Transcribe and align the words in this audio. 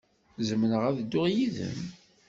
Zemreɣ 0.47 0.81
ad 0.85 0.95
dduɣ 1.01 1.25
yid-m? 1.35 1.79